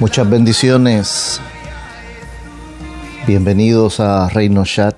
Muchas 0.00 0.30
bendiciones. 0.30 1.42
Bienvenidos 3.26 4.00
a 4.00 4.30
Reino 4.30 4.64
Chat. 4.64 4.96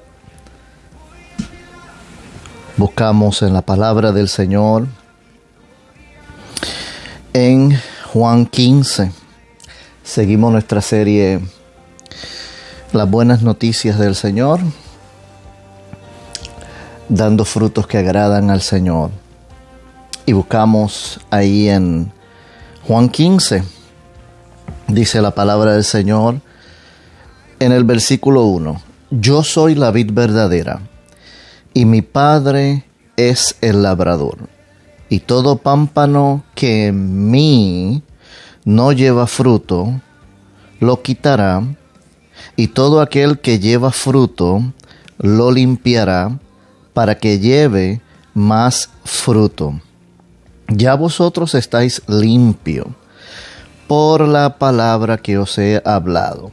Buscamos 2.77 3.43
en 3.43 3.53
la 3.53 3.63
palabra 3.63 4.13
del 4.13 4.29
Señor 4.29 4.87
en 7.33 7.77
Juan 8.13 8.47
15. 8.47 9.11
Seguimos 10.05 10.53
nuestra 10.53 10.81
serie 10.81 11.41
Las 12.93 13.11
buenas 13.11 13.43
noticias 13.43 13.99
del 13.99 14.15
Señor, 14.15 14.61
dando 17.09 17.45
frutos 17.45 17.89
que 17.89 17.99
agradan 17.99 18.51
al 18.51 18.61
Señor. 18.61 19.11
Y 20.27 20.33
buscamos 20.33 21.19
ahí 21.29 21.69
en 21.69 22.13
Juan 22.87 23.09
15 23.09 23.82
Dice 24.93 25.23
la 25.23 25.31
palabra 25.31 25.73
del 25.73 25.85
Señor 25.85 26.43
en 27.61 27.73
el 27.73 27.85
versículo 27.85 28.45
1. 28.45 28.83
Yo 29.11 29.43
soy 29.43 29.75
la 29.75 29.91
vid 29.91 30.13
verdadera 30.13 30.83
y 31.73 31.87
mi 31.87 32.03
Padre 32.03 32.85
es 33.17 33.57
el 33.63 33.83
labrador. 33.85 34.51
Y 35.09 35.21
todo 35.21 35.57
pámpano 35.57 36.45
que 36.55 36.89
en 36.89 37.31
mí 37.31 38.03
no 38.67 38.93
lleva 38.93 39.27
fruto, 39.27 39.99
lo 40.79 41.01
quitará, 41.01 41.63
y 42.57 42.69
todo 42.69 43.01
aquel 43.01 43.39
que 43.39 43.59
lleva 43.59 43.93
fruto, 43.93 44.63
lo 45.17 45.53
limpiará, 45.53 46.39
para 46.93 47.17
que 47.17 47.39
lleve 47.39 48.03
más 48.35 48.91
fruto. 49.05 49.81
Ya 50.69 50.95
vosotros 50.97 51.55
estáis 51.55 52.03
limpios 52.09 52.89
por 53.93 54.27
la 54.27 54.57
palabra 54.57 55.19
que 55.19 55.37
os 55.37 55.59
he 55.59 55.83
hablado. 55.85 56.51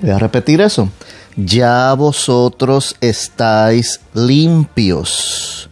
Voy 0.00 0.10
a 0.10 0.18
repetir 0.20 0.60
eso. 0.60 0.88
Ya 1.34 1.92
vosotros 1.94 2.94
estáis 3.00 3.98
limpios 4.14 5.68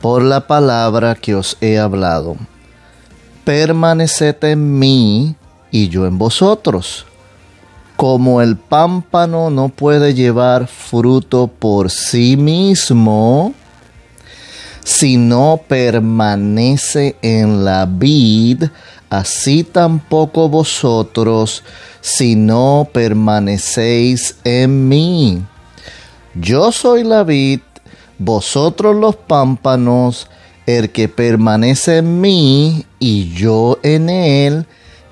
por 0.00 0.22
la 0.22 0.46
palabra 0.46 1.16
que 1.16 1.34
os 1.34 1.56
he 1.60 1.80
hablado. 1.80 2.36
Permaneced 3.44 4.36
en 4.44 4.78
mí 4.78 5.34
y 5.72 5.88
yo 5.88 6.06
en 6.06 6.16
vosotros. 6.16 7.06
Como 7.96 8.40
el 8.40 8.56
pámpano 8.56 9.50
no 9.50 9.68
puede 9.68 10.14
llevar 10.14 10.68
fruto 10.68 11.48
por 11.48 11.90
sí 11.90 12.36
mismo, 12.36 13.52
si 14.84 15.16
no 15.16 15.60
permanece 15.66 17.16
en 17.20 17.64
la 17.64 17.84
vid, 17.84 18.62
así 19.10 19.64
tampoco 19.64 20.48
vosotros 20.48 21.62
si 22.00 22.36
no 22.36 22.88
permanecéis 22.92 24.36
en 24.44 24.88
mí. 24.88 25.42
Yo 26.34 26.72
soy 26.72 27.04
la 27.04 27.24
vid, 27.24 27.60
vosotros 28.18 28.96
los 28.96 29.16
pámpanos, 29.16 30.28
el 30.66 30.90
que 30.90 31.08
permanece 31.08 31.98
en 31.98 32.20
mí 32.20 32.86
y 32.98 33.32
yo 33.34 33.78
en 33.82 34.08
él, 34.08 34.66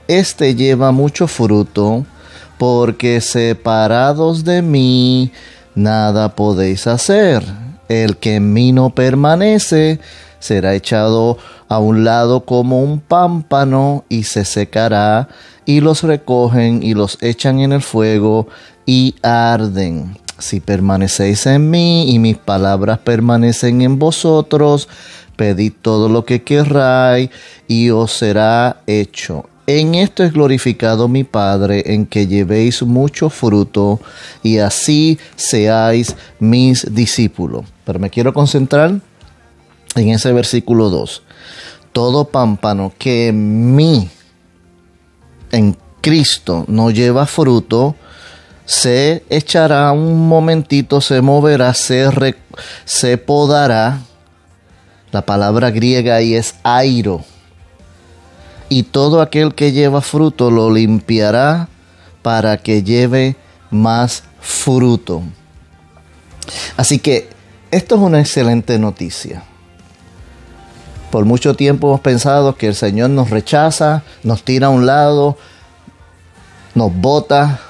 éste 0.07 0.55
lleva 0.55 0.93
mucho 0.93 1.27
fruto, 1.27 2.07
porque 2.57 3.21
separados 3.21 4.45
de 4.45 4.63
mí 4.63 5.33
nada 5.75 6.35
podéis 6.35 6.87
hacer. 6.87 7.43
El 7.89 8.19
que 8.19 8.37
en 8.37 8.53
mí 8.53 8.73
no 8.73 8.91
permanece 8.91 9.99
será 10.39 10.75
echado 10.75 11.39
a 11.69 11.79
un 11.79 12.05
lado 12.05 12.45
como 12.45 12.83
un 12.83 13.01
pámpano 13.01 14.05
y 14.09 14.25
se 14.25 14.45
secará, 14.45 15.29
y 15.65 15.81
los 15.81 16.03
recogen 16.03 16.83
y 16.83 16.95
los 16.95 17.19
echan 17.23 17.61
en 17.61 17.73
el 17.73 17.83
fuego 17.83 18.49
y 18.87 19.15
arden. 19.23 20.17
Si 20.39 20.61
permanecéis 20.61 21.47
en 21.47 21.69
mí 21.69 22.13
y 22.15 22.19
mis 22.19 22.39
palabras 22.39 22.99
permanecen 22.99 23.83
en 23.83 23.99
vosotros, 23.99 24.89
pedid 25.37 25.73
todo 25.83 26.09
lo 26.09 26.25
que 26.25 26.43
querráis 26.43 27.31
y 27.67 27.91
os 27.91 28.13
será 28.13 28.83
hecho. 28.87 29.49
En 29.67 29.95
esto 29.95 30.25
es 30.25 30.33
glorificado 30.33 31.09
mi 31.09 31.25
Padre, 31.25 31.83
en 31.93 32.07
que 32.07 32.27
llevéis 32.27 32.83
mucho 32.83 33.29
fruto 33.29 34.01
y 34.43 34.59
así 34.59 35.19
seáis 35.37 36.17
mis 36.39 36.95
discípulos. 36.95 37.67
Pero 37.85 37.99
me 37.99 38.09
quiero 38.09 38.33
concentrar 38.33 39.01
en 39.95 40.11
ese 40.11 40.33
versículo 40.33 40.91
2 40.91 41.23
todo 41.99 42.27
pámpano 42.27 42.93
que 42.97 43.27
en 43.27 43.75
mí, 43.75 44.09
en 45.51 45.77
Cristo, 46.01 46.65
no 46.69 46.93
lleva 46.93 47.27
fruto, 47.27 47.97
se 48.65 49.25
echará 49.31 49.91
un 49.91 50.29
momentito, 50.29 51.01
se 51.01 51.21
moverá, 51.23 51.75
se, 51.75 52.09
se 52.85 53.19
podará. 53.19 53.99
La 55.11 55.27
palabra 55.27 55.71
griega 55.71 56.15
ahí 56.15 56.35
es 56.35 56.55
airo. 56.63 57.25
Y 58.69 58.85
todo 58.85 59.21
aquel 59.21 59.57
que 59.57 59.73
lleva 59.73 60.01
fruto 60.01 60.53
lo 60.53 60.71
limpiará 60.71 61.69
para 62.23 62.59
que 62.59 62.85
lleve 62.85 63.35
más 63.71 64.23
fruto. 64.41 65.23
Así 66.77 67.01
que 67.01 67.29
esto 67.73 67.97
es 67.97 68.01
una 68.03 68.21
excelente 68.21 68.79
noticia. 68.79 69.43
Por 71.11 71.25
mucho 71.25 71.55
tiempo 71.55 71.89
hemos 71.89 72.01
pensado 72.01 72.57
que 72.57 72.69
el 72.69 72.75
Señor 72.75 73.11
nos 73.11 73.31
rechaza, 73.31 74.03
nos 74.23 74.45
tira 74.45 74.67
a 74.67 74.71
un 74.71 74.85
lado, 74.85 75.39
nos 76.75 76.95
bota, 76.95 77.61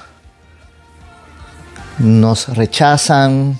nos 1.99 2.49
rechazan, 2.49 3.57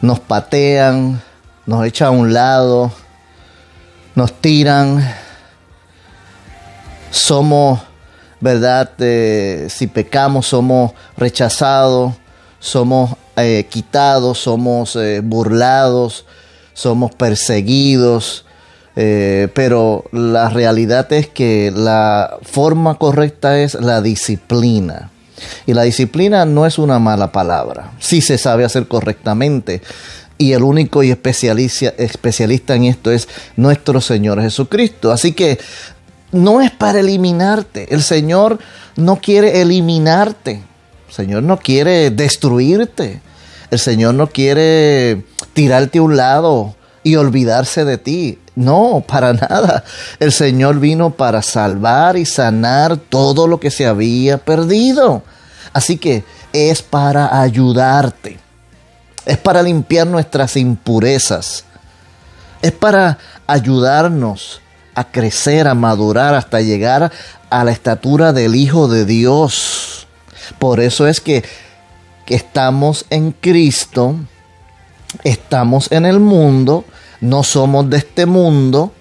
nos 0.00 0.20
patean, 0.20 1.20
nos 1.66 1.84
echan 1.84 2.08
a 2.08 2.10
un 2.12 2.32
lado, 2.32 2.92
nos 4.14 4.32
tiran. 4.40 5.06
Somos, 7.10 7.80
¿verdad? 8.40 8.90
Eh, 8.98 9.66
si 9.68 9.86
pecamos, 9.86 10.46
somos 10.46 10.92
rechazados, 11.16 12.14
somos 12.58 13.16
eh, 13.36 13.66
quitados, 13.68 14.38
somos 14.38 14.96
eh, 14.96 15.20
burlados, 15.22 16.24
somos 16.80 17.14
perseguidos, 17.14 18.46
eh, 18.96 19.48
pero 19.54 20.04
la 20.12 20.48
realidad 20.48 21.12
es 21.12 21.28
que 21.28 21.70
la 21.74 22.38
forma 22.42 22.96
correcta 22.96 23.60
es 23.60 23.74
la 23.74 24.00
disciplina. 24.00 25.10
Y 25.66 25.74
la 25.74 25.82
disciplina 25.82 26.46
no 26.46 26.64
es 26.64 26.78
una 26.78 26.98
mala 26.98 27.32
palabra, 27.32 27.92
si 27.98 28.22
se 28.22 28.38
sabe 28.38 28.64
hacer 28.64 28.88
correctamente. 28.88 29.82
Y 30.38 30.52
el 30.52 30.62
único 30.62 31.02
y 31.02 31.10
especialista, 31.10 31.92
especialista 31.98 32.74
en 32.74 32.84
esto 32.84 33.10
es 33.10 33.28
nuestro 33.56 34.00
Señor 34.00 34.40
Jesucristo. 34.40 35.12
Así 35.12 35.32
que 35.32 35.58
no 36.32 36.62
es 36.62 36.70
para 36.70 37.00
eliminarte. 37.00 37.92
El 37.92 38.02
Señor 38.02 38.58
no 38.96 39.16
quiere 39.16 39.60
eliminarte. 39.60 40.62
El 41.08 41.14
Señor 41.14 41.42
no 41.42 41.58
quiere 41.58 42.10
destruirte. 42.10 43.20
El 43.70 43.78
Señor 43.78 44.14
no 44.14 44.28
quiere 44.28 45.24
tirarte 45.52 45.98
a 45.98 46.02
un 46.02 46.16
lado 46.16 46.74
y 47.02 47.16
olvidarse 47.16 47.84
de 47.84 47.98
ti. 47.98 48.38
No, 48.54 49.04
para 49.06 49.32
nada. 49.32 49.84
El 50.18 50.32
Señor 50.32 50.80
vino 50.80 51.10
para 51.10 51.42
salvar 51.42 52.16
y 52.16 52.26
sanar 52.26 52.96
todo 52.96 53.46
lo 53.46 53.60
que 53.60 53.70
se 53.70 53.86
había 53.86 54.38
perdido. 54.38 55.22
Así 55.72 55.98
que 55.98 56.24
es 56.52 56.82
para 56.82 57.40
ayudarte. 57.40 58.38
Es 59.24 59.38
para 59.38 59.62
limpiar 59.62 60.06
nuestras 60.06 60.56
impurezas. 60.56 61.64
Es 62.62 62.72
para 62.72 63.18
ayudarnos 63.46 64.60
a 64.94 65.04
crecer, 65.04 65.68
a 65.68 65.74
madurar 65.74 66.34
hasta 66.34 66.60
llegar 66.60 67.12
a 67.48 67.64
la 67.64 67.70
estatura 67.70 68.32
del 68.32 68.54
Hijo 68.54 68.88
de 68.88 69.04
Dios. 69.04 70.06
Por 70.58 70.80
eso 70.80 71.06
es 71.06 71.20
que 71.20 71.44
estamos 72.30 73.04
en 73.10 73.32
Cristo, 73.32 74.16
estamos 75.24 75.90
en 75.92 76.06
el 76.06 76.20
mundo, 76.20 76.84
no 77.20 77.42
somos 77.42 77.90
de 77.90 77.98
este 77.98 78.24
mundo, 78.24 78.92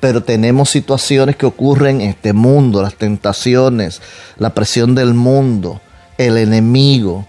pero 0.00 0.22
tenemos 0.22 0.70
situaciones 0.70 1.36
que 1.36 1.46
ocurren 1.46 2.00
en 2.00 2.10
este 2.10 2.32
mundo, 2.32 2.80
las 2.80 2.94
tentaciones, 2.94 4.00
la 4.38 4.54
presión 4.54 4.94
del 4.94 5.12
mundo, 5.12 5.80
el 6.18 6.38
enemigo. 6.38 7.26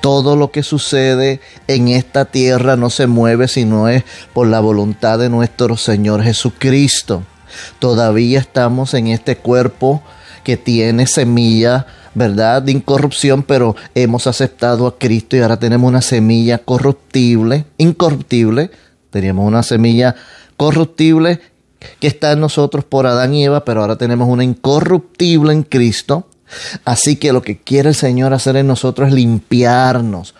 Todo 0.00 0.36
lo 0.36 0.50
que 0.50 0.62
sucede 0.62 1.40
en 1.66 1.88
esta 1.88 2.24
tierra 2.24 2.76
no 2.76 2.90
se 2.90 3.08
mueve 3.08 3.48
si 3.48 3.64
no 3.64 3.88
es 3.88 4.04
por 4.32 4.46
la 4.46 4.60
voluntad 4.60 5.18
de 5.18 5.28
nuestro 5.28 5.76
Señor 5.76 6.22
Jesucristo. 6.22 7.24
Todavía 7.80 8.38
estamos 8.38 8.94
en 8.94 9.08
este 9.08 9.36
cuerpo 9.36 10.00
que 10.44 10.56
tiene 10.56 11.06
semilla 11.06 11.86
¿verdad? 12.14 12.62
De 12.62 12.72
incorrupción, 12.72 13.42
pero 13.42 13.76
hemos 13.94 14.26
aceptado 14.26 14.86
a 14.86 14.98
Cristo 14.98 15.36
y 15.36 15.40
ahora 15.40 15.58
tenemos 15.58 15.88
una 15.88 16.02
semilla 16.02 16.58
corruptible, 16.58 17.64
incorruptible. 17.78 18.70
Teníamos 19.10 19.46
una 19.46 19.62
semilla 19.62 20.14
corruptible 20.56 21.40
que 22.00 22.06
está 22.06 22.32
en 22.32 22.40
nosotros 22.40 22.84
por 22.84 23.06
Adán 23.06 23.34
y 23.34 23.44
Eva, 23.44 23.64
pero 23.64 23.80
ahora 23.80 23.96
tenemos 23.96 24.28
una 24.28 24.44
incorruptible 24.44 25.52
en 25.52 25.62
Cristo. 25.62 26.28
Así 26.84 27.16
que 27.16 27.32
lo 27.32 27.42
que 27.42 27.58
quiere 27.58 27.90
el 27.90 27.94
Señor 27.94 28.32
hacer 28.34 28.56
en 28.56 28.66
nosotros 28.66 29.08
es 29.08 29.14
limpiarnos, 29.14 30.34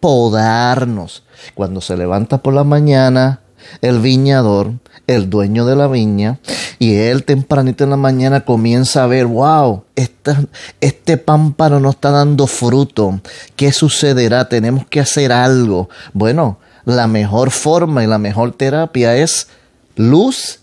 podarnos. 0.00 1.22
Cuando 1.54 1.80
se 1.80 1.96
levanta 1.96 2.38
por 2.38 2.54
la 2.54 2.64
mañana, 2.64 3.40
el 3.80 4.00
viñador, 4.00 4.72
el 5.06 5.30
dueño 5.30 5.66
de 5.66 5.76
la 5.76 5.88
viña, 5.88 6.38
y 6.78 6.94
él 6.96 7.24
tempranito 7.24 7.84
en 7.84 7.90
la 7.90 7.96
mañana 7.96 8.44
comienza 8.44 9.04
a 9.04 9.06
ver, 9.06 9.26
wow, 9.26 9.84
este, 9.94 10.32
este 10.80 11.16
pámpano 11.16 11.80
no 11.80 11.90
está 11.90 12.10
dando 12.10 12.46
fruto. 12.46 13.20
¿Qué 13.56 13.72
sucederá? 13.72 14.48
Tenemos 14.48 14.86
que 14.86 15.00
hacer 15.00 15.32
algo. 15.32 15.88
Bueno, 16.12 16.58
la 16.84 17.06
mejor 17.06 17.50
forma 17.50 18.02
y 18.02 18.06
la 18.06 18.18
mejor 18.18 18.52
terapia 18.52 19.16
es 19.16 19.48
luz 19.96 20.60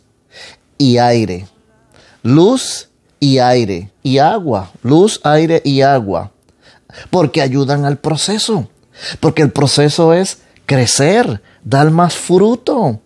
y 0.77 0.97
aire. 0.97 1.47
Luz 2.23 2.89
y 3.19 3.37
aire 3.37 3.91
y 4.03 4.17
agua. 4.17 4.71
Luz, 4.81 5.21
aire 5.23 5.61
y 5.63 5.81
agua. 5.81 6.31
Porque 7.09 7.41
ayudan 7.41 7.85
al 7.85 7.97
proceso. 7.97 8.69
Porque 9.19 9.41
el 9.41 9.51
proceso 9.51 10.13
es 10.13 10.39
crecer, 10.65 11.41
dar 11.63 11.91
más 11.91 12.13
fruto. 12.15 12.99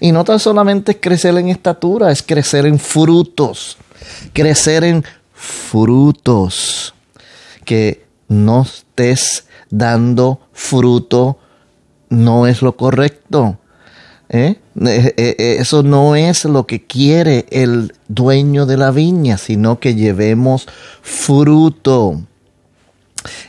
Y 0.00 0.12
no 0.12 0.24
tan 0.24 0.40
solamente 0.40 0.92
es 0.92 0.98
crecer 1.00 1.36
en 1.36 1.48
estatura, 1.48 2.10
es 2.10 2.22
crecer 2.22 2.66
en 2.66 2.78
frutos. 2.78 3.76
Crecer 4.32 4.84
en 4.84 5.04
frutos. 5.32 6.94
Que 7.64 8.04
no 8.28 8.62
estés 8.62 9.46
dando 9.70 10.40
fruto 10.52 11.38
no 12.08 12.46
es 12.46 12.62
lo 12.62 12.76
correcto. 12.76 13.58
¿Eh? 14.28 14.56
Eh, 14.84 15.14
eh, 15.16 15.56
eso 15.60 15.82
no 15.82 16.16
es 16.16 16.44
lo 16.44 16.66
que 16.66 16.84
quiere 16.84 17.46
el 17.50 17.94
dueño 18.08 18.66
de 18.66 18.76
la 18.76 18.90
viña, 18.90 19.38
sino 19.38 19.78
que 19.78 19.94
llevemos 19.94 20.66
fruto. 21.02 22.22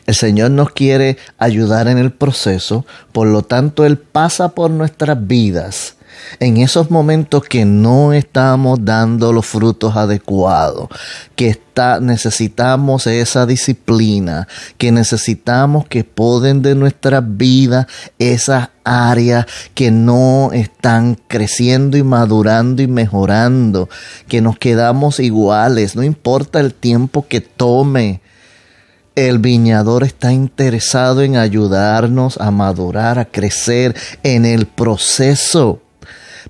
El 0.05 0.15
Señor 0.15 0.51
nos 0.51 0.71
quiere 0.71 1.17
ayudar 1.37 1.87
en 1.87 1.97
el 1.97 2.11
proceso, 2.11 2.85
por 3.11 3.27
lo 3.27 3.43
tanto 3.43 3.85
Él 3.85 3.97
pasa 3.97 4.49
por 4.49 4.71
nuestras 4.71 5.27
vidas 5.27 5.96
en 6.39 6.57
esos 6.57 6.91
momentos 6.91 7.43
que 7.43 7.65
no 7.65 8.13
estamos 8.13 8.79
dando 8.81 9.33
los 9.33 9.45
frutos 9.45 9.95
adecuados, 9.95 10.89
que 11.35 11.49
está, 11.49 11.99
necesitamos 11.99 13.07
esa 13.07 13.45
disciplina, 13.45 14.47
que 14.77 14.91
necesitamos 14.91 15.87
que 15.87 16.03
poden 16.03 16.61
de 16.61 16.75
nuestra 16.75 17.21
vida 17.21 17.87
esas 18.19 18.69
áreas 18.83 19.45
que 19.73 19.91
no 19.91 20.51
están 20.53 21.17
creciendo 21.27 21.97
y 21.97 22.03
madurando 22.03 22.81
y 22.81 22.87
mejorando, 22.87 23.89
que 24.27 24.41
nos 24.41 24.57
quedamos 24.57 25.19
iguales, 25.19 25.95
no 25.95 26.03
importa 26.03 26.59
el 26.59 26.73
tiempo 26.73 27.27
que 27.27 27.41
tome. 27.41 28.21
El 29.15 29.39
viñador 29.39 30.03
está 30.03 30.31
interesado 30.31 31.23
en 31.23 31.37
ayudarnos 31.37 32.37
a 32.39 32.51
madurar, 32.51 33.17
a 33.17 33.25
crecer 33.25 33.95
en 34.21 34.45
el 34.45 34.67
proceso 34.67 35.81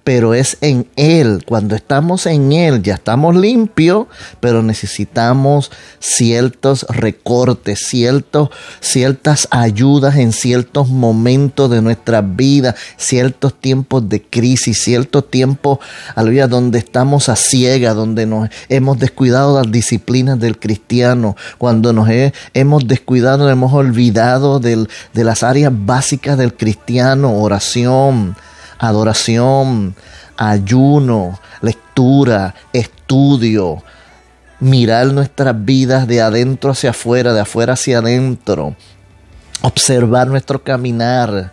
pero 0.04 0.34
es 0.34 0.58
en 0.62 0.88
Él. 0.96 1.44
Cuando 1.46 1.76
estamos 1.76 2.26
en 2.26 2.52
Él 2.52 2.82
ya 2.82 2.96
estamos 2.96 3.36
limpios, 3.36 4.08
pero 4.40 4.64
necesitamos 4.64 5.72
ciertos 6.00 6.86
recortes, 6.90 7.88
ciertos, 7.88 8.50
ciertas 8.80 9.48
ayudas 9.52 10.18
en 10.18 10.32
ciertos 10.32 10.90
momentos 10.90 11.70
de 11.70 11.82
nuestra 11.82 12.22
vida, 12.22 12.76
ciertos 12.98 13.60
tiempos 13.60 14.08
de 14.10 14.22
crisis, 14.22 14.82
ciertos 14.84 15.30
tiempos, 15.30 15.80
aleluya, 16.16 16.48
donde 16.48 16.80
estamos 16.80 17.30
a 17.30 17.36
ciega, 17.36 17.94
donde 17.94 18.26
nos 18.26 18.50
hemos 18.70 19.00
descuidado 19.00 19.62
las 19.62 19.72
disciplinas 19.72 20.40
del 20.40 20.60
cristiano, 20.60 21.36
cuando 21.58 21.94
nos 21.94 22.10
hemos 22.54 22.88
descuidado, 22.88 23.50
hemos 23.50 23.74
olvidado 23.74 24.60
de 24.60 24.88
las 25.14 25.44
áreas 25.44 25.72
básicas 25.74 26.38
del 26.38 26.54
cristiano, 26.54 27.38
oración, 27.38 28.36
adoración, 28.80 29.96
ayuno, 30.38 31.40
lectura, 31.62 32.56
estudio, 32.74 33.84
mirar 34.60 35.08
nuestras 35.08 35.66
vidas 35.66 36.08
de 36.08 36.22
adentro 36.22 36.72
hacia 36.72 36.92
afuera, 36.92 37.34
de 37.34 37.42
afuera 37.42 37.74
hacia 37.74 38.00
adentro, 38.00 38.76
observar 39.62 40.28
nuestro 40.28 40.64
caminar 40.64 41.52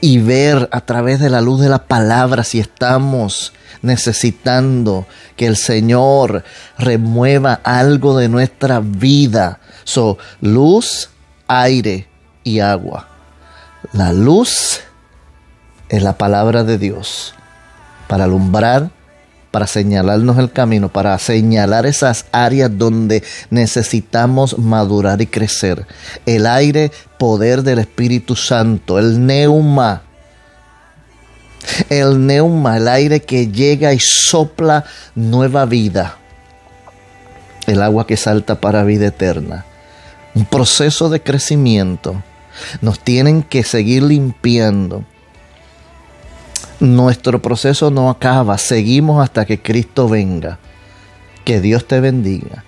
y 0.00 0.18
ver 0.18 0.68
a 0.72 0.80
través 0.82 1.20
de 1.20 1.30
la 1.30 1.40
luz 1.40 1.60
de 1.60 1.68
la 1.68 1.84
palabra 1.86 2.44
si 2.44 2.60
estamos 2.60 3.52
necesitando 3.82 5.06
que 5.36 5.46
el 5.46 5.56
Señor 5.56 6.44
remueva 6.78 7.60
algo 7.62 8.16
de 8.16 8.28
nuestra 8.28 8.80
vida. 8.80 9.60
So, 9.84 10.18
luz, 10.40 11.10
aire 11.46 12.08
y 12.44 12.60
agua. 12.60 13.08
La 13.92 14.12
luz 14.12 14.80
es 15.88 16.02
la 16.02 16.18
palabra 16.18 16.64
de 16.64 16.78
Dios 16.78 17.34
para 18.08 18.24
alumbrar, 18.24 18.90
para 19.50 19.66
señalarnos 19.66 20.38
el 20.38 20.52
camino, 20.52 20.88
para 20.88 21.18
señalar 21.18 21.86
esas 21.86 22.26
áreas 22.32 22.70
donde 22.76 23.22
necesitamos 23.50 24.58
madurar 24.58 25.22
y 25.22 25.26
crecer. 25.26 25.86
El 26.26 26.46
aire, 26.46 26.92
poder 27.18 27.62
del 27.62 27.78
Espíritu 27.78 28.36
Santo, 28.36 28.98
el 28.98 29.24
neuma. 29.24 30.02
El 31.88 32.26
neuma, 32.26 32.76
el 32.76 32.86
aire 32.86 33.22
que 33.22 33.48
llega 33.48 33.92
y 33.92 33.98
sopla 34.00 34.84
nueva 35.14 35.64
vida. 35.64 36.18
El 37.66 37.82
agua 37.82 38.06
que 38.06 38.16
salta 38.16 38.60
para 38.60 38.84
vida 38.84 39.06
eterna. 39.06 39.64
Un 40.34 40.44
proceso 40.44 41.08
de 41.08 41.22
crecimiento. 41.22 42.22
Nos 42.82 43.00
tienen 43.00 43.42
que 43.42 43.64
seguir 43.64 44.02
limpiando 44.02 45.04
nuestro 46.80 47.40
proceso 47.40 47.90
no 47.90 48.10
acaba, 48.10 48.58
seguimos 48.58 49.22
hasta 49.22 49.44
que 49.44 49.60
Cristo 49.60 50.08
venga. 50.08 50.58
Que 51.44 51.60
Dios 51.60 51.86
te 51.86 52.00
bendiga, 52.00 52.64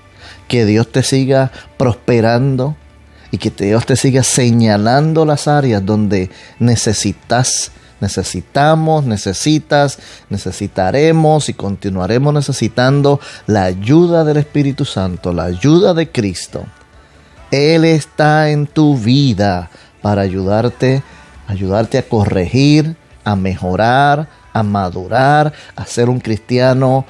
que 0.47 0.65
Dios 0.65 0.91
te 0.93 1.03
siga 1.03 1.51
prosperando 1.77 2.77
y 3.31 3.39
que 3.39 3.51
Dios 3.51 3.85
te 3.87 3.97
siga 3.97 4.23
señalando 4.23 5.25
las 5.25 5.49
áreas 5.49 5.85
donde 5.85 6.31
necesitas, 6.61 7.73
necesitamos, 8.01 9.05
necesitas, 9.05 9.99
necesitaremos 10.31 11.49
y 11.49 11.55
continuaremos 11.55 12.33
necesitando 12.33 13.21
la 13.47 13.65
ayuda 13.65 14.25
del 14.25 14.37
Espíritu 14.37 14.85
Santo, 14.85 15.33
la 15.33 15.45
ayuda 15.45 15.93
de 15.93 16.11
Cristo. 16.11 16.65
Él 17.51 17.85
está 17.85 18.51
en 18.51 18.67
tu 18.67 18.97
vida 18.97 19.71
para 20.03 20.23
ayudarte, 20.23 21.03
ayudarte 21.47 21.99
a 21.99 22.09
corregir, 22.09 22.97
a 23.29 23.37
mejorar, 23.37 24.27
a 24.55 24.63
madurar, 24.63 25.53
a 25.77 25.85
ser 25.85 26.09
un 26.09 26.19
cristiano 26.19 27.05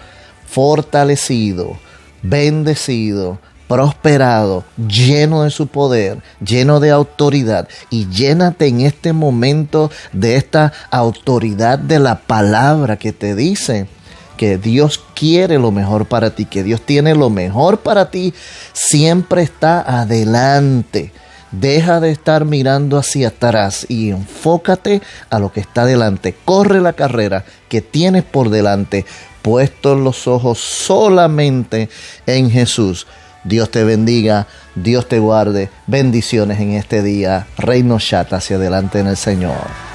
fortalecido, 0.47 1.79
bendecido, 2.23 3.39
prosperado, 3.69 4.65
lleno 4.77 5.45
de 5.45 5.51
su 5.51 5.69
poder, 5.69 6.19
lleno 6.45 6.81
de 6.81 6.91
autoridad. 6.91 7.69
Y 7.89 8.09
llénate 8.09 8.67
en 8.67 8.81
este 8.81 9.13
momento 9.13 9.93
de 10.13 10.35
esta 10.35 10.73
autoridad 10.91 11.79
de 11.79 12.01
la 12.01 12.19
palabra 12.19 12.97
que 12.97 13.13
te 13.13 13.37
dice 13.37 13.87
que 14.37 14.59
Dios 14.59 15.01
quiere 15.15 15.59
lo 15.59 15.71
mejor 15.71 16.07
para 16.07 16.31
ti, 16.31 16.47
que 16.47 16.65
Dios 16.65 16.81
tiene 16.81 17.15
lo 17.15 17.31
mejor 17.31 17.79
para 17.79 18.11
ti, 18.11 18.35
siempre 18.73 19.43
está 19.43 20.01
adelante. 20.01 21.13
Deja 21.53 22.01
de 22.01 22.11
estar 22.11 22.45
mirando 22.45 22.99
hacia 22.99 23.29
atrás 23.29 23.87
y 23.89 24.11
enfócate 24.11 25.01
a 25.31 25.39
lo 25.39 25.53
que 25.53 25.61
está 25.61 25.87
delante. 25.87 26.35
Corre 26.45 26.81
la 26.81 26.93
carrera 26.93 27.45
que 27.69 27.81
tienes 27.81 28.23
por 28.23 28.51
delante, 28.51 29.07
puestos 29.43 29.99
los 29.99 30.27
ojos 30.27 30.59
solamente 30.59 31.89
en 32.27 32.51
Jesús. 32.51 33.07
Dios 33.45 33.71
te 33.71 33.85
bendiga, 33.85 34.47
Dios 34.75 35.09
te 35.09 35.19
guarde. 35.21 35.71
Bendiciones 35.87 36.61
en 36.61 36.73
este 36.73 37.03
día. 37.03 37.47
Reino 37.57 37.99
chat 37.99 38.33
hacia 38.33 38.57
adelante 38.57 38.99
en 38.99 39.07
el 39.07 39.17
Señor. 39.17 39.88